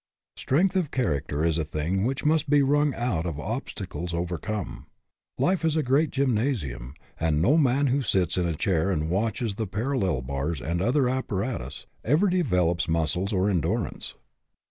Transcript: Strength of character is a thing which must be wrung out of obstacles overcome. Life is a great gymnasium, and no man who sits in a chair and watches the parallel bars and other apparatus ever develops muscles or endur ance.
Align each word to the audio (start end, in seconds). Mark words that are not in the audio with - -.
Strength 0.35 0.75
of 0.77 0.89
character 0.89 1.45
is 1.45 1.59
a 1.59 1.63
thing 1.63 2.05
which 2.05 2.25
must 2.25 2.49
be 2.49 2.63
wrung 2.63 2.95
out 2.95 3.27
of 3.27 3.39
obstacles 3.39 4.15
overcome. 4.15 4.87
Life 5.37 5.63
is 5.63 5.77
a 5.77 5.83
great 5.83 6.09
gymnasium, 6.09 6.95
and 7.19 7.39
no 7.39 7.55
man 7.55 7.85
who 7.85 8.01
sits 8.01 8.35
in 8.35 8.47
a 8.47 8.55
chair 8.55 8.89
and 8.89 9.11
watches 9.11 9.53
the 9.53 9.67
parallel 9.67 10.23
bars 10.23 10.59
and 10.59 10.81
other 10.81 11.07
apparatus 11.07 11.85
ever 12.03 12.29
develops 12.29 12.89
muscles 12.89 13.31
or 13.31 13.45
endur 13.45 13.87
ance. 13.87 14.15